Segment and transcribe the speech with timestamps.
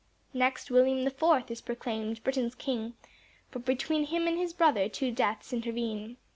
[0.33, 2.95] Next William the fourth, is proclaimed Britain's king,
[3.51, 6.17] For between him and his brother two deaths intervene.